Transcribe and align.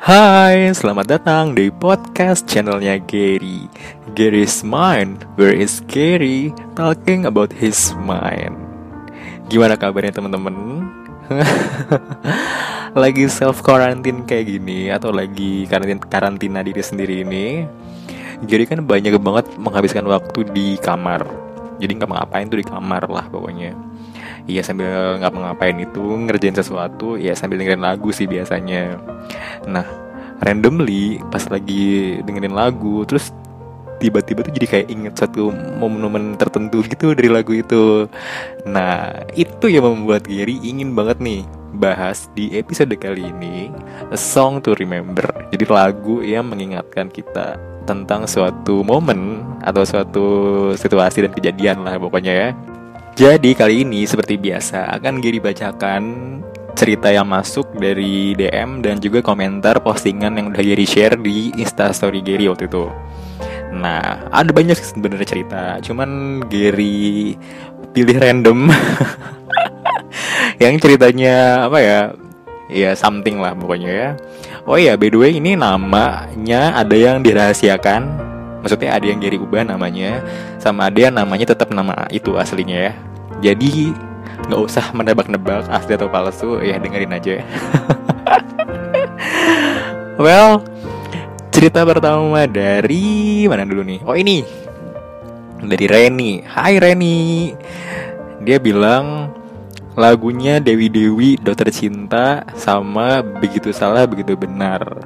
Hai, 0.00 0.72
selamat 0.72 1.12
datang 1.12 1.52
di 1.52 1.68
podcast 1.68 2.48
channelnya 2.48 2.96
Gary. 3.04 3.68
Gary's 4.16 4.64
Mind, 4.64 5.28
where 5.36 5.52
is 5.52 5.84
Gary? 5.92 6.56
Talking 6.72 7.28
about 7.28 7.52
his 7.52 7.92
mind. 8.00 8.56
Gimana 9.52 9.76
kabarnya 9.76 10.16
teman-teman? 10.16 10.88
lagi 13.04 13.28
self 13.28 13.60
quarantine 13.60 14.24
kayak 14.24 14.48
gini 14.48 14.88
atau 14.88 15.12
lagi 15.12 15.68
karantina, 15.68 16.00
karantina 16.08 16.64
diri 16.64 16.80
sendiri 16.80 17.20
ini 17.20 17.68
Gary 18.48 18.64
kan 18.64 18.80
banyak 18.80 19.20
banget 19.20 19.52
menghabiskan 19.60 20.08
waktu 20.08 20.48
di 20.48 20.80
kamar. 20.80 21.28
Jadi 21.76 22.00
nggak 22.00 22.08
ngapain 22.08 22.48
tuh 22.48 22.56
di 22.56 22.64
kamar 22.64 23.04
lah 23.04 23.28
pokoknya 23.28 23.89
Iya 24.50 24.66
sambil 24.66 25.22
nggak 25.22 25.30
ngapain 25.30 25.78
itu 25.78 26.02
ngerjain 26.26 26.58
sesuatu 26.58 27.14
ya 27.14 27.38
sambil 27.38 27.62
dengerin 27.62 27.86
lagu 27.86 28.10
sih 28.10 28.26
biasanya 28.26 28.98
Nah, 29.68 29.86
randomly 30.40 31.20
pas 31.28 31.44
lagi 31.52 32.16
dengerin 32.24 32.56
lagu, 32.56 33.04
terus 33.04 33.32
tiba-tiba 34.00 34.40
tuh 34.40 34.52
jadi 34.56 34.66
kayak 34.66 34.88
inget 34.88 35.14
satu 35.20 35.52
momen-momen 35.52 36.40
tertentu 36.40 36.80
gitu 36.88 37.12
dari 37.12 37.28
lagu 37.28 37.52
itu. 37.52 38.08
Nah, 38.64 39.12
itu 39.36 39.68
yang 39.68 39.84
membuat 39.84 40.24
Gary 40.24 40.56
ingin 40.64 40.96
banget 40.96 41.20
nih 41.20 41.44
bahas 41.76 42.26
di 42.34 42.50
episode 42.56 42.96
kali 42.96 43.28
ini 43.28 43.68
A 44.08 44.16
Song 44.16 44.64
to 44.64 44.72
Remember. 44.72 45.28
Jadi 45.52 45.64
lagu 45.68 46.24
yang 46.24 46.48
mengingatkan 46.48 47.12
kita 47.12 47.60
tentang 47.84 48.24
suatu 48.24 48.80
momen 48.86 49.44
atau 49.60 49.82
suatu 49.84 50.26
situasi 50.76 51.26
dan 51.26 51.32
kejadian 51.36 51.84
lah 51.84 52.00
pokoknya 52.00 52.32
ya. 52.32 52.48
Jadi 53.18 53.52
kali 53.52 53.82
ini 53.84 54.06
seperti 54.06 54.38
biasa 54.40 54.90
akan 54.96 55.20
Gary 55.20 55.42
bacakan 55.42 56.02
cerita 56.80 57.12
yang 57.12 57.28
masuk 57.28 57.68
dari 57.76 58.32
DM 58.32 58.80
dan 58.80 58.96
juga 58.96 59.20
komentar 59.20 59.84
postingan 59.84 60.32
yang 60.38 60.48
udah 60.48 60.64
Gary 60.64 60.88
share 60.88 61.18
di 61.20 61.52
Instastory 61.60 62.24
Gary 62.24 62.48
waktu 62.48 62.70
itu. 62.70 62.88
Nah, 63.70 64.26
ada 64.32 64.50
banyak 64.50 64.80
sebenarnya 64.80 65.28
cerita, 65.28 65.62
cuman 65.84 66.42
Gary 66.48 67.36
pilih 67.92 68.16
random 68.18 68.72
yang 70.62 70.74
ceritanya 70.80 71.66
apa 71.68 71.78
ya? 71.78 72.00
Ya 72.70 72.94
something 72.94 73.42
lah 73.42 73.52
pokoknya 73.52 73.90
ya. 73.90 74.08
Oh 74.64 74.78
iya, 74.78 74.94
by 74.94 75.10
the 75.10 75.18
way 75.18 75.36
ini 75.36 75.58
namanya 75.58 76.78
ada 76.78 76.96
yang 76.96 77.20
dirahasiakan. 77.20 78.30
Maksudnya 78.64 78.96
ada 78.96 79.04
yang 79.04 79.20
Gary 79.20 79.36
ubah 79.36 79.68
namanya, 79.68 80.24
sama 80.56 80.88
ada 80.88 81.10
yang 81.10 81.16
namanya 81.16 81.48
tetap 81.48 81.68
nama 81.72 82.08
itu 82.08 82.36
aslinya 82.40 82.78
ya. 82.88 82.92
Jadi 83.40 83.92
nggak 84.48 84.60
usah 84.60 84.92
menebak-nebak 84.92 85.68
asli 85.68 85.96
atau 85.96 86.08
palsu 86.12 86.60
ya 86.60 86.76
dengerin 86.76 87.16
aja. 87.16 87.34
Well 90.20 90.60
cerita 91.48 91.84
pertama 91.84 92.44
dari 92.48 93.44
mana 93.48 93.64
dulu 93.68 93.84
nih? 93.84 94.00
Oh 94.04 94.16
ini. 94.16 94.44
Dari 95.60 95.84
Reni. 95.84 96.40
Hai 96.44 96.80
Reni. 96.80 97.52
Dia 98.40 98.56
bilang 98.56 99.28
lagunya 99.92 100.56
Dewi 100.56 100.88
Dewi 100.88 101.36
Dokter 101.36 101.68
Cinta 101.68 102.48
sama 102.56 103.20
Begitu 103.20 103.72
Salah 103.76 104.08
Begitu 104.08 104.36
Benar. 104.40 105.04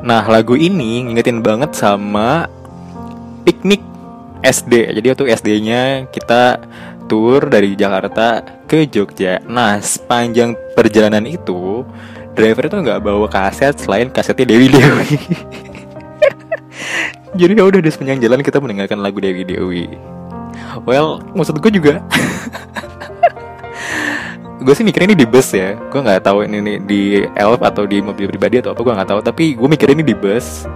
Nah 0.00 0.24
lagu 0.24 0.56
ini 0.56 1.04
ngingetin 1.04 1.44
banget 1.44 1.76
sama 1.76 2.48
piknik 3.44 3.84
SD 4.42 4.98
Jadi 4.98 5.06
waktu 5.14 5.26
SD-nya 5.38 5.80
kita 6.10 6.58
tour 7.12 7.52
dari 7.52 7.76
Jakarta 7.76 8.40
ke 8.64 8.88
Jogja. 8.88 9.36
Nah, 9.44 9.76
sepanjang 9.84 10.56
perjalanan 10.72 11.28
itu, 11.28 11.84
driver 12.32 12.72
itu 12.72 12.76
nggak 12.80 13.04
bawa 13.04 13.28
kaset 13.28 13.76
selain 13.76 14.08
kasetnya 14.08 14.48
Dewi 14.48 14.72
Dewi. 14.72 15.12
Jadi 17.40 17.52
ya 17.52 17.64
udah 17.68 17.80
di 17.84 17.92
sepanjang 17.92 18.24
jalan 18.24 18.40
kita 18.40 18.64
mendengarkan 18.64 19.04
lagu 19.04 19.20
Dewi 19.20 19.44
Dewi. 19.44 19.92
Well, 20.88 21.20
maksud 21.36 21.60
gue 21.60 21.68
juga 21.68 22.00
gue 24.64 24.74
sih 24.78 24.86
mikirnya 24.86 25.12
ini 25.12 25.18
di 25.18 25.26
bus 25.26 25.50
ya 25.52 25.74
gue 25.74 26.00
nggak 26.00 26.22
tahu 26.22 26.46
ini, 26.46 26.62
ini 26.62 26.74
di 26.86 27.02
elf 27.34 27.58
atau 27.60 27.82
di 27.82 27.98
mobil 27.98 28.30
pribadi 28.30 28.62
atau 28.62 28.70
apa 28.70 28.80
gue 28.80 28.94
nggak 28.94 29.10
tahu 29.10 29.20
tapi 29.20 29.44
gue 29.58 29.68
mikirnya 29.68 29.98
ini 29.98 30.06
di 30.06 30.14
bus 30.14 30.70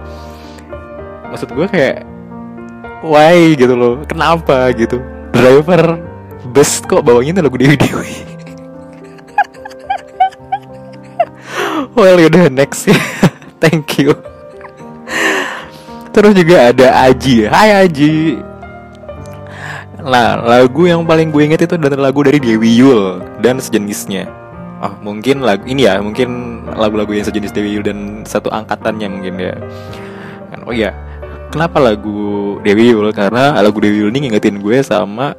maksud 1.31 1.55
gue 1.55 1.67
kayak 1.71 2.03
why 2.99 3.55
gitu 3.55 3.79
loh 3.79 4.03
kenapa 4.03 4.75
gitu 4.75 4.99
driver 5.31 6.16
bus 6.53 6.83
kok 6.85 7.01
bawanya 7.01 7.41
lagu 7.41 7.57
Dewi 7.57 7.77
Dewi. 7.79 8.13
Well 11.97 12.21
udah 12.21 12.53
next. 12.53 12.85
Ya 12.85 12.97
thank 13.63 13.97
you. 13.97 14.13
Terus 16.13 16.33
juga 16.37 16.69
ada 16.69 17.09
Aji. 17.09 17.49
Hai 17.49 17.85
Aji. 17.85 18.37
Nah 20.01 20.37
lagu 20.37 20.85
yang 20.85 21.05
paling 21.09 21.33
gue 21.33 21.41
inget 21.41 21.65
itu 21.65 21.73
adalah 21.73 22.09
lagu 22.09 22.21
dari 22.21 22.37
Dewi 22.37 22.69
Yul 22.77 23.21
dan 23.41 23.57
sejenisnya. 23.57 24.29
Oh 24.77 24.93
mungkin 25.01 25.41
lagu 25.41 25.65
ini 25.65 25.89
ya 25.89 25.97
mungkin 25.97 26.61
lagu-lagu 26.69 27.17
yang 27.17 27.25
sejenis 27.25 27.49
Dewi 27.49 27.81
Yul 27.81 27.85
dan 27.85 27.97
satu 28.29 28.53
angkatannya 28.53 29.07
mungkin 29.09 29.33
ya. 29.41 29.53
Oh 30.67 30.75
iya 30.75 30.93
Kenapa 31.47 31.79
lagu 31.79 32.59
Dewi 32.59 32.91
Yul? 32.91 33.09
Karena 33.15 33.55
lagu 33.63 33.79
Dewi 33.79 34.03
Yul 34.03 34.11
ini 34.11 34.27
ngingetin 34.27 34.59
gue 34.59 34.83
sama 34.83 35.31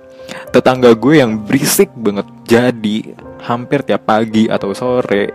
tetangga 0.50 0.92
gue 0.94 1.20
yang 1.20 1.40
berisik 1.44 1.92
banget. 1.96 2.26
Jadi 2.48 3.14
hampir 3.44 3.84
tiap 3.84 4.08
pagi 4.08 4.48
atau 4.48 4.72
sore 4.72 5.32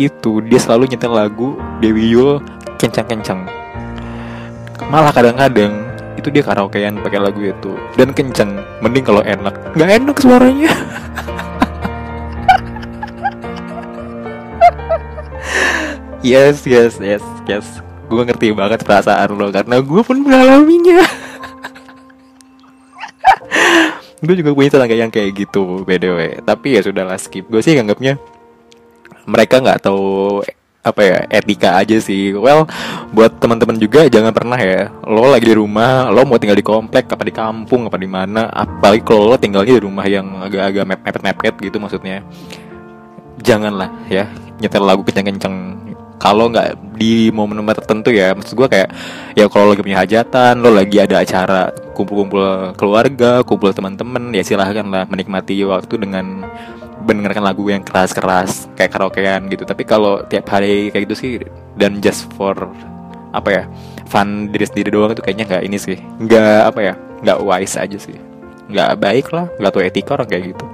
itu 0.00 0.40
dia 0.44 0.60
selalu 0.60 0.96
nyetel 0.96 1.12
lagu 1.12 1.56
Dewi 1.78 2.14
Yul 2.14 2.40
kencang-kencang. 2.80 3.44
Malah 4.88 5.12
kadang-kadang 5.12 5.86
itu 6.18 6.28
dia 6.32 6.42
karaokean 6.42 7.00
pakai 7.00 7.20
lagu 7.20 7.40
itu. 7.44 7.72
Dan 7.94 8.16
kencang 8.16 8.58
mending 8.80 9.04
kalau 9.06 9.22
enak. 9.22 9.54
Nggak 9.76 9.90
enak 10.02 10.16
suaranya. 10.18 10.72
Yes 16.20 16.68
yes 16.68 17.00
yes 17.00 17.24
yes. 17.48 17.64
Gue 18.12 18.28
ngerti 18.28 18.52
banget 18.52 18.84
perasaan 18.84 19.40
lo 19.40 19.48
karena 19.48 19.80
gue 19.80 20.02
pun 20.04 20.20
mengalaminya 20.20 21.00
gue 24.20 24.34
juga 24.36 24.52
punya 24.52 24.68
tetangga 24.68 24.96
yang 24.96 25.08
kayak 25.08 25.32
gitu 25.32 25.84
btw 25.88 26.44
tapi 26.44 26.76
ya 26.76 26.80
sudahlah 26.84 27.16
skip. 27.16 27.48
Gue 27.48 27.64
sih 27.64 27.72
nganggapnya 27.76 28.20
mereka 29.24 29.60
nggak 29.60 29.80
tahu 29.84 30.40
apa 30.80 31.00
ya 31.04 31.18
etika 31.28 31.76
aja 31.76 31.96
sih. 32.00 32.32
Well 32.36 32.64
buat 33.12 33.36
teman-teman 33.40 33.76
juga 33.80 34.08
jangan 34.08 34.32
pernah 34.32 34.56
ya. 34.60 34.88
Lo 35.04 35.28
lagi 35.28 35.48
di 35.48 35.56
rumah 35.56 36.08
lo 36.12 36.24
mau 36.24 36.40
tinggal 36.40 36.56
di 36.56 36.64
komplek 36.64 37.08
apa 37.08 37.24
di 37.24 37.32
kampung 37.32 37.88
apa 37.88 37.96
di 38.00 38.08
mana 38.08 38.48
apalagi 38.48 39.04
kalau 39.04 39.32
lo 39.32 39.36
tinggalnya 39.36 39.76
di 39.76 39.82
rumah 39.84 40.04
yang 40.08 40.40
agak-agak 40.40 40.84
mepet-mepet 40.84 41.54
gitu 41.60 41.76
maksudnya. 41.80 42.24
Janganlah 43.40 43.88
ya 44.08 44.28
nyetel 44.60 44.84
lagu 44.84 45.00
kenceng-kenceng. 45.04 45.56
Kalau 46.20 46.52
nggak 46.52 47.00
di 47.00 47.32
momen-momen 47.32 47.72
tertentu 47.72 48.12
ya 48.12 48.36
maksud 48.36 48.52
gue 48.52 48.68
kayak 48.68 48.92
ya 49.32 49.48
kalau 49.48 49.72
lagi 49.72 49.80
punya 49.80 50.04
hajatan 50.04 50.60
lo 50.60 50.68
lagi 50.68 51.00
ada 51.00 51.24
acara 51.24 51.72
kumpul-kumpul 52.00 52.72
keluarga 52.80 53.44
kumpul 53.44 53.76
teman-teman 53.76 54.32
ya 54.32 54.40
silahkan 54.40 54.88
lah 54.88 55.04
menikmati 55.04 55.60
waktu 55.68 56.00
dengan 56.00 56.48
mendengarkan 57.04 57.44
lagu 57.44 57.64
yang 57.68 57.84
keras-keras 57.84 58.68
kayak 58.76 58.92
karaokean 58.92 59.48
gitu. 59.52 59.64
Tapi 59.64 59.82
kalau 59.84 60.24
tiap 60.28 60.48
hari 60.48 60.92
kayak 60.92 61.08
gitu 61.08 61.14
sih 61.16 61.32
dan 61.76 62.00
just 62.00 62.28
for 62.36 62.54
apa 63.30 63.48
ya 63.48 63.62
fun 64.10 64.50
diri 64.50 64.66
sendiri 64.66 64.90
doang 64.90 65.14
itu 65.14 65.22
kayaknya 65.24 65.44
nggak 65.48 65.62
ini 65.64 65.76
sih. 65.80 65.98
Nggak 66.20 66.60
apa 66.72 66.80
ya 66.80 66.94
nggak 67.24 67.38
wise 67.44 67.76
aja 67.76 67.98
sih. 68.00 68.16
Nggak 68.70 68.90
baik 69.00 69.26
lah 69.32 69.46
nggak 69.60 69.72
tahu 69.72 69.82
etika 69.84 70.10
orang 70.16 70.28
kayak 70.28 70.56
gitu. 70.56 70.66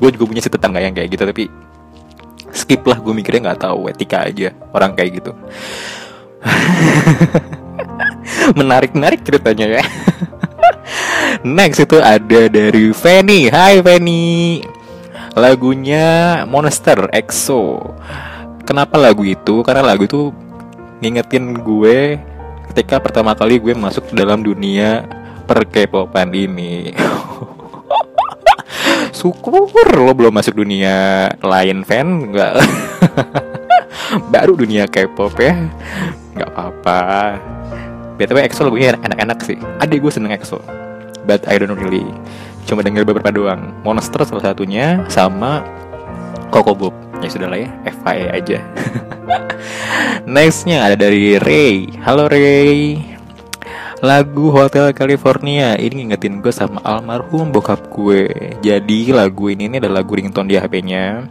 Gue 0.00 0.10
juga 0.14 0.24
punya 0.30 0.42
sih 0.42 0.52
tetangga 0.52 0.80
yang 0.80 0.94
kayak 0.96 1.10
gitu 1.12 1.24
tapi 1.26 1.44
skip 2.50 2.82
lah 2.82 2.98
gue 2.98 3.14
mikirnya 3.14 3.52
nggak 3.52 3.62
tahu 3.62 3.90
etika 3.90 4.26
aja 4.26 4.54
orang 4.74 4.94
kayak 4.94 5.22
gitu. 5.22 5.32
Menarik 8.58 8.96
menarik 8.96 9.20
ceritanya 9.22 9.80
ya 9.80 9.82
next 11.46 11.82
itu 11.82 11.98
ada 11.98 12.50
dari 12.50 12.94
Fanny. 12.94 13.50
Hai 13.50 13.80
Fanny. 13.80 14.62
Lagunya 15.38 16.42
Monster 16.50 17.06
EXO 17.14 17.94
kenapa 18.70 18.94
lagu 18.94 19.26
itu? 19.26 19.66
Karena 19.66 19.82
lagu 19.82 20.06
itu 20.06 20.30
ngingetin 21.02 21.58
gue 21.58 22.22
ketika 22.70 23.02
pertama 23.02 23.34
kali 23.34 23.58
gue 23.58 23.74
masuk 23.74 24.14
dalam 24.14 24.46
dunia 24.46 25.02
per 25.50 25.66
K-popan 25.66 26.30
ini. 26.30 26.86
Syukur 29.18 29.90
lo 29.98 30.14
belum 30.14 30.30
masuk 30.30 30.62
dunia 30.62 31.26
lain 31.42 31.82
fan. 31.82 32.30
Nggak. 32.30 32.54
Baru 34.32 34.54
dunia 34.54 34.86
K-pop 34.86 35.34
ya. 35.42 35.58
Nggak 36.38 36.50
apa-apa. 36.54 37.02
Btw 38.14 38.46
EXO 38.46 38.70
lagunya 38.70 38.94
enak-enak 38.94 39.38
sih. 39.42 39.58
Adik 39.82 40.06
gue 40.06 40.12
seneng 40.14 40.30
EXO 40.30 40.62
but 41.30 41.46
I 41.46 41.62
don't 41.62 41.70
really. 41.78 42.02
Cuma 42.66 42.82
denger 42.82 43.06
beberapa 43.06 43.30
doang. 43.30 43.70
Monster 43.86 44.26
salah 44.26 44.50
satunya 44.50 45.06
sama 45.06 45.62
Coco 46.50 46.74
Bob. 46.74 46.94
Ya 47.22 47.30
sudah 47.30 47.46
lah 47.46 47.62
ya 47.62 47.70
FYI 47.86 48.26
aja. 48.34 48.58
Nextnya 50.34 50.82
ada 50.82 50.98
dari 50.98 51.38
Ray. 51.38 51.94
Halo 52.02 52.26
Ray. 52.26 52.98
Lagu 54.02 54.50
Hotel 54.50 54.90
California. 54.90 55.78
Ini 55.78 56.02
ngingetin 56.02 56.42
gue 56.42 56.50
sama 56.50 56.82
almarhum 56.82 57.54
bokap 57.54 57.86
gue. 57.94 58.26
Jadi 58.58 59.14
lagu 59.14 59.46
ini, 59.46 59.70
ini 59.70 59.78
adalah 59.78 60.02
lagu 60.02 60.18
ringtone 60.18 60.50
di 60.50 60.58
HP-nya 60.58 61.30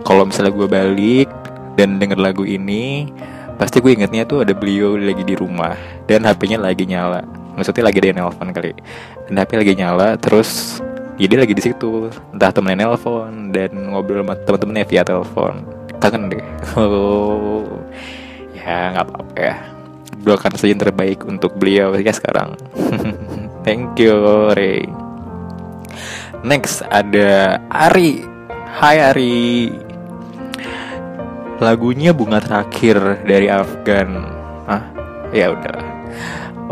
kalau 0.00 0.24
misalnya 0.24 0.52
gue 0.56 0.64
balik 0.64 1.28
dan 1.76 2.00
denger 2.00 2.16
lagu 2.16 2.44
ini 2.44 3.12
pasti 3.60 3.84
gue 3.84 3.92
ingetnya 3.92 4.24
tuh 4.24 4.40
ada 4.40 4.56
beliau 4.56 4.96
lagi 4.96 5.20
di 5.20 5.36
rumah 5.36 5.76
dan 6.08 6.24
HP-nya 6.24 6.56
lagi 6.56 6.88
nyala 6.88 7.20
maksudnya 7.54 7.84
lagi 7.86 7.98
dia 8.02 8.12
nelpon 8.14 8.50
kali. 8.54 8.72
HP 9.30 9.50
lagi 9.54 9.72
nyala 9.78 10.18
terus 10.18 10.80
ya 11.20 11.26
dia 11.28 11.38
lagi 11.40 11.54
di 11.54 11.62
situ. 11.62 12.08
Entah 12.32 12.50
temennya 12.50 12.88
nelpon 12.88 13.52
dan 13.52 13.70
ngobrol 13.92 14.24
sama 14.24 14.34
temen-temennya 14.40 14.84
via 14.88 15.02
telepon. 15.04 15.54
Kangen 16.00 16.32
deh. 16.32 16.44
Oh 16.80 17.68
ya 18.56 18.96
nggak 18.96 19.06
apa-apa 19.06 19.36
ya. 19.36 19.56
Doakan 20.20 20.52
saja 20.56 20.72
yang 20.72 20.82
terbaik 20.82 21.24
untuk 21.28 21.56
beliau 21.56 21.92
ya 21.96 22.12
sekarang. 22.12 22.56
Thank 23.64 24.00
you 24.00 24.16
Ray. 24.56 24.88
Next 26.40 26.80
ada 26.88 27.60
Ari. 27.68 28.24
Hai 28.80 28.96
Ari. 29.12 29.68
Lagunya 31.60 32.16
bunga 32.16 32.40
terakhir 32.40 33.20
dari 33.28 33.52
Afgan. 33.52 34.24
Ah 34.64 34.88
ya 35.36 35.52
udah. 35.52 35.78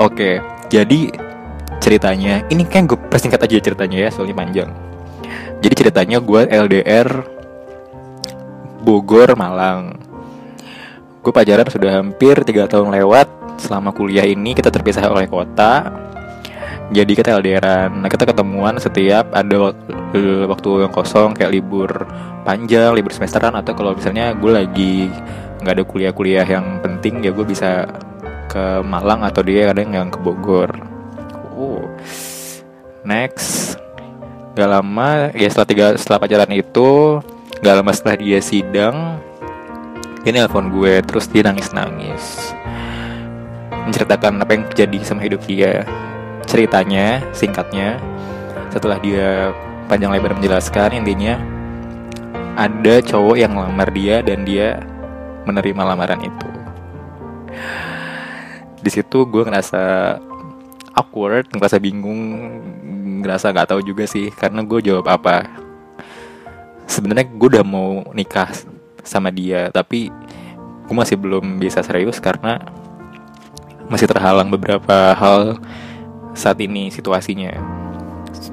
Oke 0.01 0.41
jadi 0.69 1.13
ceritanya 1.81 2.45
ini 2.53 2.69
kan 2.69 2.85
gue 2.85 3.01
persingkat 3.09 3.41
aja 3.41 3.57
ceritanya 3.61 3.99
ya 4.05 4.11
soalnya 4.13 4.37
panjang. 4.37 4.71
Jadi 5.65 5.75
ceritanya 5.75 6.21
gue 6.21 6.45
LDR 6.45 7.09
Bogor 8.85 9.33
Malang. 9.35 9.97
Gue 11.25 11.33
pacaran 11.35 11.67
sudah 11.67 11.99
hampir 11.99 12.37
tiga 12.45 12.69
tahun 12.69 12.93
lewat. 12.93 13.27
Selama 13.59 13.91
kuliah 13.91 14.23
ini 14.23 14.55
kita 14.55 14.71
terpisah 14.71 15.09
oleh 15.11 15.27
kota. 15.27 15.91
Jadi 16.89 17.13
kita 17.17 17.37
LDRan 17.37 18.01
nah 18.01 18.09
kita 18.09 18.25
ketemuan 18.25 18.81
setiap 18.81 19.29
ada 19.37 19.77
waktu 20.49 20.71
yang 20.89 20.93
kosong 20.93 21.37
kayak 21.37 21.53
libur 21.53 22.09
panjang 22.49 22.97
libur 22.97 23.13
semesteran 23.13 23.53
atau 23.61 23.77
kalau 23.77 23.93
misalnya 23.93 24.33
gue 24.33 24.49
lagi 24.49 25.13
nggak 25.61 25.75
ada 25.75 25.85
kuliah-kuliah 25.85 26.49
yang 26.49 26.81
penting 26.81 27.21
ya 27.21 27.29
gue 27.29 27.45
bisa 27.45 27.85
ke 28.49 28.81
Malang 28.83 29.23
atau 29.23 29.45
dia 29.45 29.69
kadang 29.71 29.93
yang 29.93 30.09
ke 30.09 30.19
Bogor. 30.19 30.73
Oh 31.55 31.85
next. 33.05 33.77
Gak 34.59 34.67
lama 34.75 35.31
ya 35.39 35.47
setelah 35.47 35.69
tiga 35.71 35.87
setelah 35.95 36.19
pacaran 36.27 36.51
itu 36.51 37.23
gak 37.63 37.77
lama 37.79 37.93
setelah 37.95 38.19
dia 38.19 38.39
sidang 38.43 39.23
dia 40.27 40.35
nelpon 40.35 40.75
gue 40.75 40.99
terus 41.07 41.31
dia 41.31 41.47
nangis 41.47 41.71
nangis 41.71 42.53
menceritakan 43.87 44.43
apa 44.43 44.51
yang 44.53 44.65
terjadi 44.69 44.99
sama 45.07 45.25
hidup 45.25 45.41
dia. 45.47 45.87
Ceritanya 46.45 47.23
singkatnya 47.33 47.97
setelah 48.69 49.01
dia 49.01 49.53
panjang 49.89 50.13
lebar 50.13 50.37
menjelaskan 50.37 51.01
intinya 51.01 51.41
ada 52.59 53.01
cowok 53.01 53.37
yang 53.41 53.57
melamar 53.57 53.89
dia 53.95 54.21
dan 54.21 54.45
dia 54.45 54.83
menerima 55.49 55.83
lamaran 55.95 56.21
itu 56.21 56.51
di 58.79 58.91
situ 58.91 59.27
gue 59.27 59.43
ngerasa 59.43 60.17
awkward 60.95 61.47
ngerasa 61.55 61.79
bingung 61.79 62.21
ngerasa 63.23 63.51
nggak 63.55 63.75
tahu 63.75 63.81
juga 63.83 64.07
sih 64.07 64.31
karena 64.35 64.63
gue 64.63 64.79
jawab 64.83 65.07
apa. 65.11 65.47
Sebenarnya 66.89 67.29
gue 67.29 67.49
udah 67.59 67.67
mau 67.67 68.03
nikah 68.17 68.49
sama 69.05 69.29
dia 69.29 69.69
tapi 69.71 70.11
gue 70.89 70.95
masih 70.97 71.21
belum 71.21 71.61
bisa 71.61 71.85
serius 71.85 72.17
karena 72.17 72.59
masih 73.89 74.09
terhalang 74.09 74.49
beberapa 74.49 75.13
hal 75.17 75.61
saat 76.37 76.61
ini 76.61 76.93
situasinya. 76.93 77.53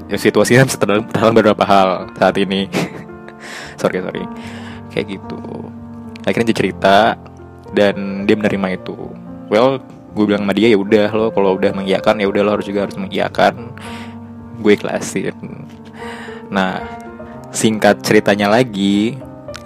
Ya, 0.09 0.17
situasinya 0.17 0.65
terhalang 1.11 1.35
beberapa 1.35 1.63
hal 1.63 2.09
saat 2.17 2.35
ini. 2.39 2.67
Sorry 3.81 3.99
sorry. 4.01 4.23
Kayak 4.89 5.19
gitu. 5.19 5.39
Akhirnya 6.23 6.47
dia 6.49 6.57
cerita 6.57 6.97
dan 7.75 8.23
dia 8.23 8.35
menerima 8.39 8.79
itu. 8.79 8.95
Well 9.51 9.83
gue 10.15 10.23
bilang 10.23 10.47
sama 10.47 10.55
dia 10.55 10.71
ya 10.71 10.79
udah 10.79 11.11
lo 11.11 11.27
kalau 11.35 11.59
udah 11.59 11.75
mengiyakan 11.75 12.23
ya 12.23 12.27
udah 12.31 12.41
lo 12.41 12.51
harus 12.55 12.65
juga 12.65 12.87
harus 12.87 12.95
mengiyakan. 12.95 13.75
Gue 14.63 14.79
ikhlasin. 14.79 15.35
Nah 16.47 16.79
singkat 17.51 17.99
ceritanya 18.03 18.47
lagi 18.47 19.19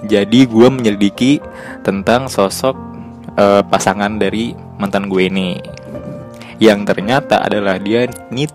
jadi 0.06 0.50
gue 0.50 0.68
menyelidiki 0.72 1.44
tentang 1.86 2.32
sosok 2.32 2.74
uh, 3.38 3.62
pasangan 3.68 4.18
dari 4.18 4.58
mantan 4.82 5.12
gue 5.12 5.30
ini. 5.30 5.60
Yang 6.60 6.92
ternyata 6.92 7.44
adalah 7.44 7.80
dia 7.80 8.08
nit 8.32 8.52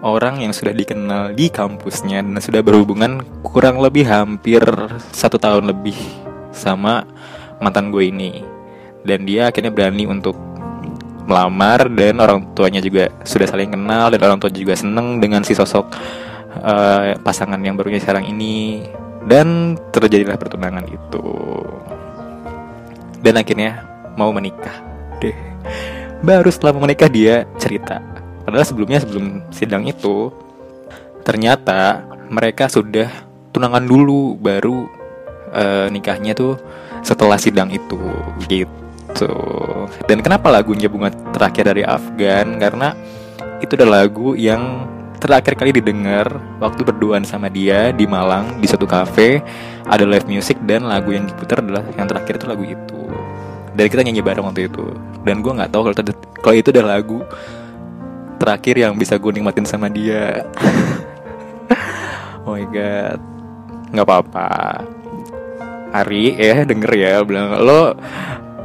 orang 0.00 0.40
yang 0.40 0.50
sudah 0.56 0.72
dikenal 0.72 1.36
di 1.36 1.52
kampusnya 1.52 2.24
dan 2.24 2.38
sudah 2.40 2.64
berhubungan 2.64 3.22
kurang 3.44 3.78
lebih 3.78 4.08
hampir 4.08 4.62
satu 5.12 5.36
tahun 5.36 5.70
lebih 5.70 5.96
sama 6.50 7.06
mantan 7.62 7.92
gue 7.92 8.08
ini. 8.08 8.42
Dan 9.00 9.24
dia 9.24 9.48
akhirnya 9.48 9.72
berani 9.72 10.04
untuk 10.04 10.49
melamar 11.30 11.86
dan 11.94 12.18
orang 12.18 12.42
tuanya 12.58 12.82
juga 12.82 13.06
sudah 13.22 13.46
saling 13.46 13.70
kenal 13.70 14.10
dan 14.10 14.20
orang 14.26 14.42
tua 14.42 14.50
juga 14.50 14.74
seneng 14.74 15.22
dengan 15.22 15.46
si 15.46 15.54
sosok 15.54 15.86
uh, 16.58 17.14
pasangan 17.22 17.62
yang 17.62 17.78
barunya 17.78 18.02
sekarang 18.02 18.26
ini. 18.26 18.82
Dan 19.20 19.76
terjadilah 19.92 20.40
pertunangan 20.40 20.82
itu. 20.88 21.22
Dan 23.20 23.36
akhirnya 23.36 23.84
mau 24.16 24.32
menikah 24.34 24.74
deh. 25.20 25.36
Baru 26.24 26.48
setelah 26.48 26.74
menikah 26.74 27.06
dia 27.06 27.44
cerita. 27.60 28.00
Padahal 28.42 28.66
sebelumnya 28.66 28.98
sebelum 29.04 29.44
sidang 29.52 29.86
itu 29.86 30.32
ternyata 31.22 32.02
mereka 32.32 32.66
sudah 32.66 33.12
tunangan 33.52 33.84
dulu 33.84 34.40
baru 34.40 34.88
uh, 35.52 35.86
nikahnya 35.92 36.32
tuh 36.32 36.56
setelah 37.04 37.36
sidang 37.36 37.68
itu 37.70 38.00
gitu 38.48 38.89
dan 40.06 40.18
kenapa 40.22 40.48
lagunya 40.48 40.86
bunga 40.86 41.10
terakhir 41.34 41.72
dari 41.74 41.82
Afgan? 41.82 42.56
Karena 42.60 42.94
itu 43.60 43.76
adalah 43.76 44.04
lagu 44.04 44.32
yang 44.38 44.88
terakhir 45.20 45.52
kali 45.52 45.76
didengar 45.76 46.40
waktu 46.58 46.80
berduaan 46.80 47.28
sama 47.28 47.52
dia 47.52 47.92
di 47.92 48.08
Malang 48.08 48.56
di 48.56 48.64
satu 48.64 48.88
cafe 48.88 49.44
ada 49.84 50.08
live 50.08 50.24
music 50.24 50.56
dan 50.64 50.88
lagu 50.88 51.12
yang 51.12 51.28
diputar 51.28 51.60
adalah 51.60 51.84
yang 51.94 52.08
terakhir 52.08 52.40
itu 52.40 52.46
lagu 52.48 52.64
itu. 52.64 53.02
Dan 53.76 53.86
kita 53.86 54.02
nyanyi 54.02 54.22
bareng 54.24 54.44
waktu 54.48 54.66
itu. 54.66 54.86
Dan 55.22 55.44
gue 55.44 55.52
nggak 55.52 55.70
tahu 55.70 55.92
kalau 56.40 56.56
itu 56.56 56.68
udah 56.72 56.84
lagu 56.84 57.22
terakhir 58.40 58.80
yang 58.80 58.96
bisa 58.96 59.20
gue 59.20 59.30
nikmatin 59.30 59.68
sama 59.68 59.92
dia. 59.92 60.42
Oh 62.40 62.56
my 62.56 62.66
god. 62.72 63.20
Nggak 63.92 64.06
apa-apa. 64.08 64.48
Ari 65.92 66.34
ya 66.40 66.64
denger 66.64 66.92
ya 66.96 67.20
bilang 67.22 67.52
lo 67.62 67.94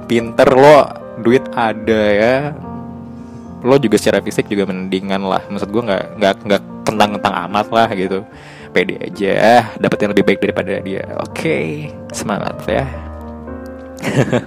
pinter 0.06 0.50
lo 0.50 0.86
duit 1.22 1.46
ada 1.54 2.02
ya. 2.14 2.54
Lo 3.66 3.82
juga 3.82 3.98
secara 3.98 4.22
fisik 4.22 4.46
juga 4.50 4.66
mendingan 4.70 5.26
lah. 5.26 5.42
Maksud 5.50 5.70
gue 5.74 5.82
nggak 5.82 6.22
nggak 6.22 6.36
nggak 6.46 6.62
tentang 6.86 7.10
tentang 7.18 7.34
amat 7.50 7.68
lah 7.74 7.90
gitu. 7.94 8.22
Pede 8.76 9.00
aja 9.00 9.64
dapat 9.80 9.98
yang 10.04 10.12
lebih 10.14 10.26
baik 10.28 10.40
daripada 10.44 10.84
dia. 10.84 11.04
Oke 11.24 11.32
okay, 11.32 11.66
semangat 12.14 12.60
ya. 12.68 12.86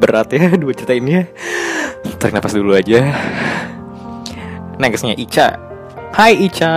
Berat 0.00 0.32
ya 0.32 0.56
dua 0.56 0.72
cerita 0.74 0.94
ini 0.96 1.22
ya. 1.22 1.24
Tarik 2.18 2.34
nafas 2.34 2.56
dulu 2.56 2.74
aja. 2.74 3.14
Nextnya 4.78 5.18
Ica. 5.18 5.58
Hai 6.14 6.38
Ica. 6.38 6.70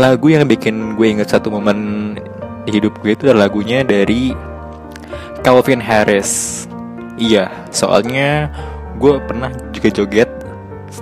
Lagu 0.00 0.26
yang 0.32 0.48
bikin 0.48 0.96
gue 0.96 1.12
inget 1.12 1.28
satu 1.28 1.52
momen 1.52 2.01
di 2.66 2.70
hidup 2.78 2.98
gue 3.02 3.14
itu 3.14 3.26
adalah 3.28 3.50
lagunya 3.50 3.82
dari 3.82 4.34
Calvin 5.42 5.82
Harris. 5.82 6.64
Iya, 7.18 7.50
soalnya 7.74 8.50
gue 8.96 9.18
pernah 9.26 9.50
juga 9.74 9.88
joget 9.90 10.30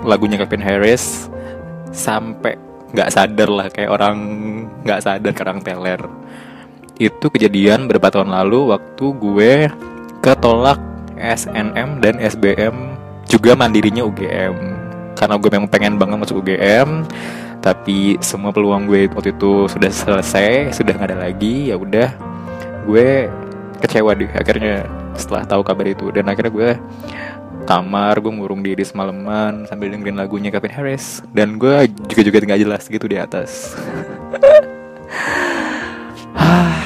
lagunya 0.01 0.41
Calvin 0.41 0.63
Harris 0.63 1.29
sampai 1.91 2.55
nggak 2.91 3.11
sadar 3.11 3.49
lah 3.51 3.67
kayak 3.71 3.91
orang 3.91 4.17
nggak 4.83 5.01
sadar 5.01 5.31
karang 5.31 5.61
teler. 5.61 6.01
Itu 6.97 7.29
kejadian 7.33 7.89
beberapa 7.89 8.13
tahun 8.13 8.33
lalu 8.33 8.73
waktu 8.75 9.05
gue 9.17 9.53
ketolak 10.21 10.81
SNM 11.17 12.01
dan 12.01 12.17
SBM 12.17 12.75
juga 13.29 13.53
mandirinya 13.53 14.03
UGM 14.05 14.55
karena 15.15 15.37
gue 15.37 15.49
memang 15.53 15.69
pengen 15.69 15.95
banget 16.01 16.17
masuk 16.17 16.41
UGM 16.41 17.05
tapi 17.61 18.17
semua 18.25 18.49
peluang 18.49 18.89
gue 18.89 19.05
waktu 19.13 19.37
itu 19.37 19.69
sudah 19.69 19.91
selesai 19.93 20.73
sudah 20.73 20.97
nggak 20.97 21.09
ada 21.13 21.19
lagi 21.29 21.69
ya 21.69 21.77
udah 21.77 22.09
gue 22.89 23.29
kecewa 23.85 24.17
deh 24.17 24.29
akhirnya 24.33 24.89
setelah 25.13 25.45
tahu 25.45 25.61
kabar 25.61 25.85
itu 25.85 26.09
dan 26.09 26.25
akhirnya 26.25 26.49
gue 26.49 26.69
kamar 27.69 28.17
gue 28.17 28.33
ngurung 28.33 28.65
diri 28.65 28.81
semalaman 28.81 29.69
sambil 29.69 29.93
dengerin 29.93 30.17
lagunya 30.17 30.49
Kevin 30.49 30.73
Harris 30.73 31.21
dan 31.37 31.61
gue 31.61 31.85
juga 32.09 32.21
juga 32.25 32.41
nggak 32.41 32.61
jelas 32.65 32.83
gitu 32.89 33.05
di 33.05 33.21
atas 33.21 33.77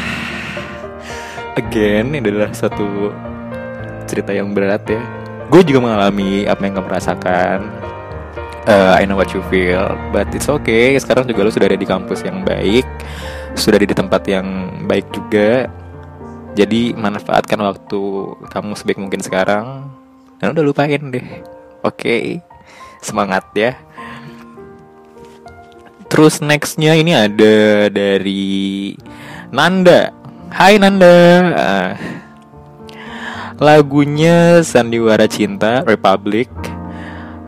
Again, 1.55 2.11
ini 2.11 2.19
adalah 2.19 2.51
satu 2.51 3.15
cerita 4.11 4.35
yang 4.35 4.51
berat 4.51 4.83
ya. 4.91 4.99
Gue 5.47 5.63
juga 5.63 5.87
mengalami 5.87 6.43
apa 6.43 6.67
yang 6.67 6.75
kamu 6.75 6.89
rasakan. 6.91 7.84
Uh, 8.65 8.97
I 8.97 9.05
know 9.05 9.13
what 9.13 9.29
you 9.29 9.45
feel, 9.53 9.93
but 10.09 10.25
it's 10.33 10.49
okay. 10.49 10.97
Sekarang 10.97 11.29
juga 11.29 11.45
lo 11.45 11.53
sudah 11.53 11.69
ada 11.69 11.77
di 11.77 11.85
kampus 11.85 12.25
yang 12.25 12.41
baik, 12.41 12.81
sudah 13.53 13.77
ada 13.77 13.85
di 13.85 13.93
tempat 13.93 14.25
yang 14.25 14.73
baik 14.89 15.05
juga. 15.13 15.69
Jadi 16.57 16.97
manfaatkan 16.97 17.61
waktu 17.61 18.01
kamu 18.49 18.73
sebaik 18.73 18.97
mungkin 18.97 19.21
sekarang. 19.21 19.85
Dan 20.41 20.57
udah 20.57 20.65
lupain 20.65 20.97
deh. 20.97 21.45
Oke, 21.85 21.93
okay. 21.93 22.23
semangat 23.05 23.45
ya. 23.53 23.77
Terus 26.09 26.41
nextnya 26.41 26.97
ini 26.97 27.13
ada 27.13 27.85
dari 27.93 28.97
Nanda. 29.53 30.09
Hai 30.49 30.81
Nanda. 30.81 31.13
Uh, 31.53 31.91
lagunya 33.61 34.65
Sandiwara 34.65 35.29
Cinta 35.29 35.85
Republic 35.85 36.49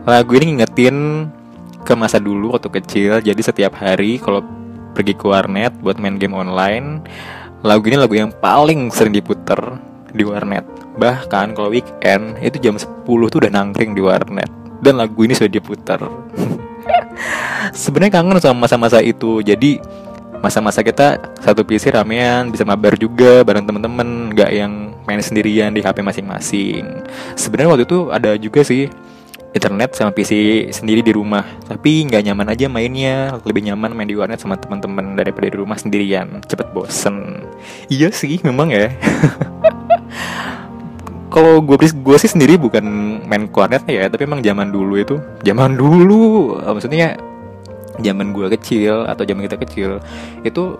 lagu 0.08 0.40
ini 0.40 0.56
ngingetin 0.56 1.28
ke 1.84 1.92
masa 1.92 2.16
dulu 2.16 2.56
waktu 2.56 2.72
kecil. 2.80 3.20
Jadi 3.20 3.40
setiap 3.44 3.76
hari 3.76 4.16
kalau 4.16 4.40
pergi 4.96 5.12
ke 5.12 5.28
warnet 5.28 5.76
buat 5.84 6.00
main 6.00 6.16
game 6.16 6.34
online 6.34 7.04
lagu 7.62 7.86
ini 7.90 7.98
lagu 8.00 8.14
yang 8.16 8.32
paling 8.40 8.88
sering 8.88 9.12
diputer 9.12 9.58
di 10.16 10.24
warnet. 10.24 10.64
Bahkan 10.96 11.54
kalau 11.54 11.70
weekend 11.70 12.40
itu 12.40 12.56
jam 12.58 12.74
10 12.80 13.04
tuh 13.04 13.38
udah 13.38 13.52
nangkring 13.52 13.92
di 13.92 14.02
warnet. 14.02 14.48
Dan 14.80 14.96
lagu 14.96 15.26
ini 15.26 15.34
sudah 15.34 15.50
diputar 15.50 15.98
sebenarnya 17.82 18.22
kangen 18.22 18.38
sama 18.38 18.64
masa-masa 18.64 19.02
itu. 19.02 19.42
Jadi 19.42 19.82
masa-masa 20.38 20.86
kita 20.86 21.18
satu 21.42 21.66
PC 21.66 21.90
ramean 21.90 22.54
bisa 22.54 22.62
mabar 22.62 22.94
juga 22.94 23.42
bareng 23.42 23.66
temen-temen. 23.66 24.32
Nggak 24.32 24.50
yang 24.54 24.72
main 25.02 25.18
sendirian 25.18 25.74
di 25.74 25.82
HP 25.82 25.98
masing-masing. 26.00 26.86
Sebenarnya 27.34 27.70
waktu 27.74 27.84
itu 27.90 27.98
ada 28.14 28.38
juga 28.38 28.62
sih 28.62 28.86
internet 29.58 29.98
sama 29.98 30.14
PC 30.14 30.64
sendiri 30.70 31.02
di 31.02 31.10
rumah. 31.10 31.42
Tapi 31.66 32.06
nggak 32.06 32.22
nyaman 32.30 32.46
aja 32.54 32.70
mainnya. 32.70 33.34
Lebih 33.42 33.66
nyaman 33.66 33.90
main 33.92 34.06
di 34.06 34.14
warnet 34.14 34.38
sama 34.38 34.54
teman-teman 34.54 35.18
daripada 35.18 35.50
di 35.50 35.58
rumah 35.58 35.74
sendirian. 35.74 36.38
Cepet 36.46 36.70
bosen. 36.70 37.42
Iya 37.90 38.14
sih 38.14 38.38
memang 38.46 38.70
ya. 38.70 38.94
Kalau 41.34 41.60
gue 41.60 41.76
gue 41.76 42.16
sih 42.16 42.30
sendiri 42.30 42.56
bukan 42.56 42.84
main 43.28 43.50
warnet 43.50 43.84
ya 43.84 44.06
tapi 44.06 44.24
emang 44.24 44.40
zaman 44.40 44.70
dulu 44.70 44.94
itu. 44.94 45.18
Zaman 45.42 45.74
dulu 45.74 46.54
maksudnya 46.62 47.18
zaman 47.98 48.30
gue 48.30 48.46
kecil 48.54 49.10
atau 49.10 49.26
zaman 49.26 49.42
kita 49.44 49.58
kecil 49.58 49.98
itu 50.46 50.78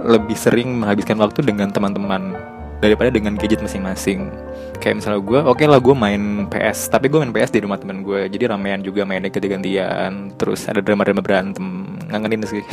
lebih 0.00 0.38
sering 0.38 0.80
menghabiskan 0.80 1.20
waktu 1.20 1.44
dengan 1.44 1.68
teman-teman 1.68 2.32
daripada 2.80 3.12
dengan 3.12 3.36
gadget 3.36 3.60
masing-masing. 3.60 4.32
Kayak 4.80 5.04
misalnya 5.04 5.20
gue 5.20 5.40
oke 5.44 5.60
okay 5.60 5.66
lah 5.68 5.76
gue 5.76 5.92
main 5.92 6.48
PS 6.48 6.88
tapi 6.88 7.12
gue 7.12 7.20
main 7.20 7.30
PS 7.30 7.52
di 7.52 7.60
rumah 7.60 7.76
temen 7.76 8.00
gue 8.00 8.32
jadi 8.32 8.56
ramean 8.56 8.80
juga 8.80 9.04
mainnya 9.04 9.28
ganti-gantian. 9.28 10.32
Terus 10.40 10.64
ada 10.66 10.80
drama-drama 10.80 11.20
berantem. 11.20 12.00
Ngangenin 12.08 12.48
sih. 12.48 12.64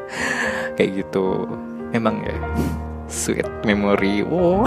Kayak 0.78 0.90
gitu. 1.02 1.50
Memang 1.90 2.22
ya. 2.22 2.34
Sweet 3.10 3.50
memory. 3.66 4.22
Wow. 4.22 4.64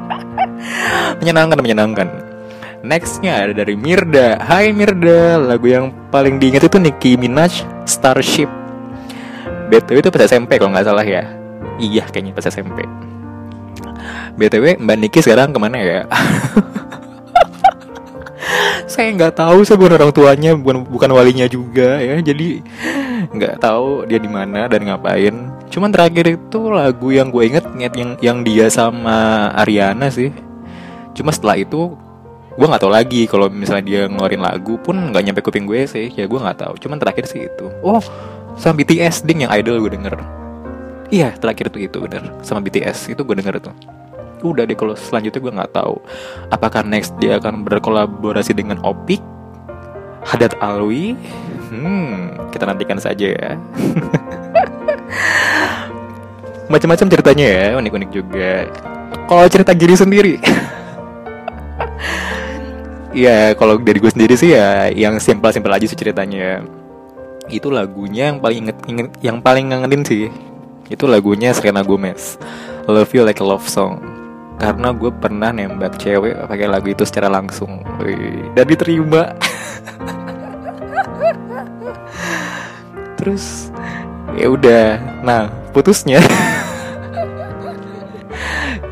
Menyenangkan 1.20 1.60
menyenangkan. 1.60 2.08
Nextnya 2.80 3.44
ada 3.44 3.52
dari 3.52 3.76
Mirda. 3.76 4.40
Hai 4.40 4.72
Mirda. 4.72 5.36
Lagu 5.36 5.68
yang 5.68 5.92
paling 6.08 6.40
diingat 6.40 6.64
itu 6.64 6.80
Nicki 6.80 7.20
Minaj 7.20 7.62
Starship. 7.84 8.48
BTW 9.68 10.02
itu 10.02 10.10
pas 10.10 10.24
SMP 10.26 10.56
kalau 10.56 10.72
nggak 10.72 10.88
salah 10.88 11.04
ya. 11.04 11.28
Iya 11.76 12.08
kayaknya 12.08 12.32
pas 12.34 12.48
SMP 12.48 12.82
btw 14.40 14.80
mbak 14.80 14.96
Niki 14.96 15.20
sekarang 15.20 15.52
ke 15.52 15.58
mana 15.60 15.76
ya? 15.76 16.00
Saya 18.90 19.14
nggak 19.14 19.38
tahu 19.38 19.62
saya 19.62 19.78
bukan 19.78 19.94
orang 20.02 20.10
tuanya 20.10 20.50
bukan 20.58 20.82
bukan 20.82 21.10
walinya 21.14 21.46
juga 21.46 22.02
ya. 22.02 22.18
Jadi 22.18 22.58
nggak 23.30 23.62
tahu 23.62 24.08
dia 24.10 24.18
di 24.18 24.26
mana 24.26 24.66
dan 24.66 24.82
ngapain. 24.82 25.46
Cuman 25.70 25.94
terakhir 25.94 26.34
itu 26.34 26.60
lagu 26.74 27.14
yang 27.14 27.30
gue 27.30 27.46
inget 27.46 27.62
yang 27.78 28.18
yang 28.18 28.38
dia 28.42 28.66
sama 28.66 29.48
Ariana 29.54 30.10
sih. 30.10 30.34
Cuma 31.14 31.30
setelah 31.30 31.62
itu 31.62 31.94
gue 32.58 32.66
nggak 32.66 32.82
tahu 32.82 32.90
lagi 32.90 33.30
kalau 33.30 33.46
misalnya 33.46 33.84
dia 33.86 34.00
ngeluarin 34.10 34.42
lagu 34.42 34.74
pun 34.82 34.98
nggak 34.98 35.22
nyampe 35.22 35.40
kuping 35.46 35.70
gue 35.70 35.86
sih. 35.86 36.10
Ya 36.10 36.26
gue 36.26 36.38
nggak 36.42 36.58
tahu. 36.58 36.74
Cuman 36.82 36.98
terakhir 36.98 37.30
sih 37.30 37.46
itu. 37.46 37.70
Oh 37.86 38.02
sama 38.58 38.82
BTS 38.82 39.22
ding 39.22 39.46
yang 39.46 39.52
idol 39.54 39.78
gue 39.86 39.94
denger. 39.94 40.18
Iya 41.14 41.38
terakhir 41.38 41.70
tuh 41.70 41.78
itu 41.86 42.02
bener. 42.02 42.26
Sama 42.42 42.58
BTS 42.58 43.14
itu 43.14 43.22
gue 43.22 43.36
denger 43.38 43.62
tuh 43.62 43.99
udah 44.42 44.64
deh 44.64 44.76
kalau 44.76 44.96
selanjutnya 44.96 45.40
gue 45.40 45.56
nggak 45.60 45.72
tahu. 45.76 46.00
Apakah 46.48 46.86
next 46.86 47.12
dia 47.20 47.36
akan 47.36 47.64
berkolaborasi 47.64 48.56
dengan 48.56 48.80
Opik? 48.82 49.20
Hadat 50.24 50.56
Alwi? 50.60 51.16
Hmm 51.72 52.40
kita 52.50 52.66
nantikan 52.66 52.98
saja 52.98 53.26
ya. 53.32 53.50
Macam-macam 56.72 57.06
ceritanya 57.08 57.46
ya 57.46 57.66
unik-unik 57.78 58.10
juga. 58.12 58.66
Kalau 59.26 59.46
cerita 59.48 59.72
Giri 59.72 59.96
sendiri? 59.96 60.36
Ya 63.10 63.58
kalau 63.58 63.74
dari 63.74 63.98
gue 63.98 64.06
sendiri 64.06 64.38
sih 64.38 64.54
ya 64.54 64.86
yang 64.94 65.18
simpel-simpel 65.18 65.74
aja 65.74 65.82
sih 65.82 65.98
ceritanya. 65.98 66.62
Itu 67.50 67.66
lagunya 67.66 68.30
yang 68.30 68.38
paling 68.38 68.70
inget, 68.70 68.78
inget 68.86 69.10
yang 69.18 69.42
paling 69.42 69.66
ngangenin 69.66 70.06
sih. 70.06 70.30
Itu 70.86 71.10
lagunya 71.10 71.50
Selena 71.50 71.82
Gomez 71.82 72.38
Love 72.86 73.10
You 73.10 73.26
Like 73.26 73.42
a 73.42 73.46
Love 73.46 73.66
Song 73.66 74.19
karena 74.60 74.92
gue 74.92 75.08
pernah 75.08 75.48
nembak 75.48 75.96
cewek 75.96 76.36
pakai 76.44 76.68
lagu 76.68 76.92
itu 76.92 77.08
secara 77.08 77.32
langsung. 77.32 77.80
Wih, 77.96 78.52
dan 78.52 78.68
diterima. 78.68 79.32
Terus 83.16 83.72
ya 84.36 84.52
udah. 84.52 85.00
Nah 85.24 85.48
putusnya 85.72 86.20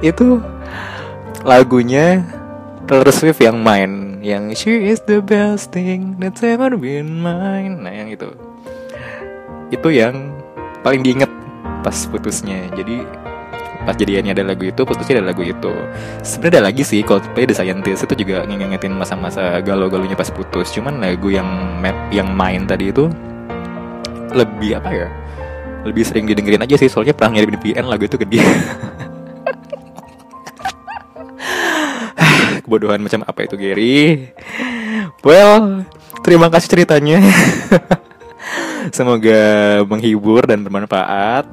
itu 0.08 0.40
lagunya 1.44 2.24
Taylor 2.88 3.12
Swift 3.12 3.44
yang 3.44 3.60
main 3.60 4.24
yang 4.24 4.48
she 4.56 4.88
is 4.88 5.04
the 5.04 5.20
best 5.20 5.70
thing 5.70 6.16
that's 6.16 6.40
ever 6.40 6.72
been 6.80 7.20
mine. 7.20 7.84
Nah 7.84 7.92
yang 7.92 8.08
itu. 8.08 8.32
Itu 9.68 9.92
yang 9.92 10.32
paling 10.80 11.04
diinget 11.04 11.28
pas 11.84 12.08
putusnya. 12.08 12.72
Jadi 12.72 13.27
pas 13.86 13.94
jadiannya 13.94 14.34
ada 14.34 14.42
lagu 14.42 14.66
itu 14.66 14.82
putusnya 14.82 15.22
ada 15.22 15.30
lagu 15.30 15.42
itu. 15.46 15.70
Sebenarnya 16.26 16.58
ada 16.58 16.62
lagi 16.72 16.82
sih 16.82 17.00
Coldplay 17.06 17.46
The 17.46 17.54
Scientist 17.54 18.04
itu 18.10 18.26
juga 18.26 18.42
ngingetin 18.48 18.94
masa-masa 18.94 19.62
galau-galunya 19.62 20.18
pas 20.18 20.30
putus. 20.30 20.74
Cuman 20.74 20.98
lagu 20.98 21.30
yang 21.30 21.46
yang 22.10 22.28
main 22.34 22.66
tadi 22.66 22.90
itu 22.90 23.06
lebih 24.34 24.82
apa 24.82 24.90
ya? 24.90 25.08
Lebih 25.86 26.02
sering 26.04 26.26
didengerin 26.26 26.64
aja 26.64 26.74
sih 26.74 26.90
soalnya 26.90 27.14
pernah 27.14 27.38
ngirim 27.38 27.54
VPN 27.54 27.86
lagu 27.86 28.04
itu 28.04 28.18
ke 28.18 28.26
kebodohan 32.66 33.00
macam 33.00 33.24
apa 33.24 33.48
itu 33.48 33.56
Gary? 33.56 34.28
Well 35.22 35.86
terima 36.26 36.50
kasih 36.52 36.68
ceritanya. 36.68 37.22
Semoga 38.96 39.40
menghibur 39.84 40.44
dan 40.48 40.64
bermanfaat 40.64 41.44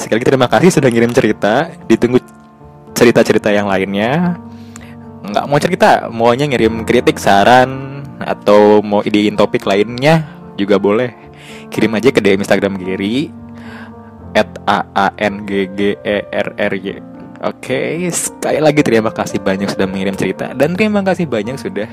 Sekali 0.00 0.16
lagi 0.16 0.28
terima 0.32 0.48
kasih 0.48 0.72
sudah 0.72 0.88
ngirim 0.88 1.12
cerita. 1.12 1.68
Ditunggu 1.84 2.24
cerita-cerita 2.96 3.52
yang 3.52 3.68
lainnya. 3.68 4.40
Nggak 5.20 5.44
mau 5.44 5.60
cerita, 5.60 6.08
maunya 6.08 6.48
ngirim 6.48 6.88
kritik, 6.88 7.20
saran, 7.20 8.00
atau 8.16 8.80
mau 8.80 9.04
idein 9.04 9.36
topik 9.36 9.68
lainnya 9.68 10.24
juga 10.56 10.80
boleh. 10.80 11.12
Kirim 11.68 11.92
aja 11.92 12.08
ke 12.08 12.24
DM 12.24 12.40
Instagram 12.40 12.80
Giri 12.80 13.28
at 14.32 14.48
a 14.64 14.88
a 14.96 15.06
n 15.20 15.44
g 15.44 15.68
g 15.68 15.80
e 16.00 16.16
r 16.32 16.48
r 16.56 16.74
y. 16.80 16.96
Oke, 17.44 18.08
sekali 18.08 18.60
lagi 18.60 18.80
terima 18.80 19.12
kasih 19.12 19.36
banyak 19.40 19.68
sudah 19.68 19.84
mengirim 19.84 20.16
cerita 20.16 20.52
dan 20.56 20.76
terima 20.76 21.04
kasih 21.04 21.28
banyak 21.28 21.60
sudah 21.60 21.88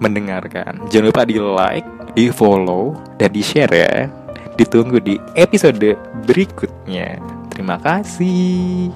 mendengarkan. 0.00 0.88
Jangan 0.88 1.06
lupa 1.12 1.22
di 1.28 1.36
like, 1.36 1.88
di 2.16 2.32
follow, 2.32 2.96
dan 3.20 3.28
di 3.32 3.44
share 3.44 3.72
ya. 3.72 4.08
Ditunggu 4.60 5.00
di 5.00 5.16
episode 5.40 5.96
berikutnya. 6.28 7.16
Terima 7.48 7.80
kasih. 7.80 8.92